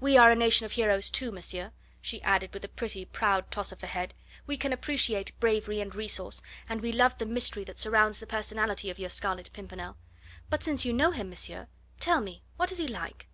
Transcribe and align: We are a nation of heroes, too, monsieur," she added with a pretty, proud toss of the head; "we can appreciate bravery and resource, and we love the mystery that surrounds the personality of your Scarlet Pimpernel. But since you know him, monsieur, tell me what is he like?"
We 0.00 0.18
are 0.18 0.30
a 0.30 0.36
nation 0.36 0.66
of 0.66 0.72
heroes, 0.72 1.08
too, 1.08 1.32
monsieur," 1.32 1.72
she 2.02 2.20
added 2.20 2.52
with 2.52 2.62
a 2.62 2.68
pretty, 2.68 3.06
proud 3.06 3.50
toss 3.50 3.72
of 3.72 3.78
the 3.78 3.86
head; 3.86 4.12
"we 4.46 4.58
can 4.58 4.70
appreciate 4.70 5.32
bravery 5.40 5.80
and 5.80 5.94
resource, 5.94 6.42
and 6.68 6.82
we 6.82 6.92
love 6.92 7.16
the 7.16 7.24
mystery 7.24 7.64
that 7.64 7.78
surrounds 7.78 8.20
the 8.20 8.26
personality 8.26 8.90
of 8.90 8.98
your 8.98 9.08
Scarlet 9.08 9.48
Pimpernel. 9.54 9.96
But 10.50 10.62
since 10.62 10.84
you 10.84 10.92
know 10.92 11.12
him, 11.12 11.30
monsieur, 11.30 11.68
tell 12.00 12.20
me 12.20 12.42
what 12.58 12.70
is 12.70 12.76
he 12.76 12.86
like?" 12.86 13.28